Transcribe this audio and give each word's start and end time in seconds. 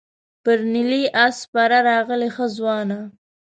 پر 0.43 0.59
نیلي 0.73 1.03
آس 1.25 1.35
سپره 1.43 1.77
راغلې 1.89 2.29
ښه 2.35 2.45
ځوانه. 2.57 2.99